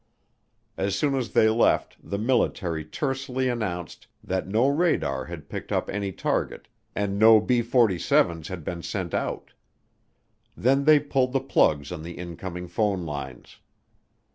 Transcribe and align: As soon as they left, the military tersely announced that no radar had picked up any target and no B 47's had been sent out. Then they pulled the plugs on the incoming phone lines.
As 0.77 0.95
soon 0.95 1.13
as 1.13 1.33
they 1.33 1.47
left, 1.47 1.95
the 2.03 2.17
military 2.17 2.83
tersely 2.83 3.47
announced 3.47 4.07
that 4.23 4.47
no 4.47 4.67
radar 4.67 5.25
had 5.25 5.47
picked 5.47 5.71
up 5.71 5.91
any 5.91 6.11
target 6.11 6.67
and 6.95 7.19
no 7.19 7.39
B 7.39 7.61
47's 7.61 8.47
had 8.47 8.63
been 8.63 8.81
sent 8.81 9.13
out. 9.13 9.53
Then 10.57 10.85
they 10.85 10.99
pulled 10.99 11.33
the 11.33 11.39
plugs 11.39 11.91
on 11.91 12.01
the 12.01 12.13
incoming 12.17 12.67
phone 12.67 13.05
lines. 13.05 13.57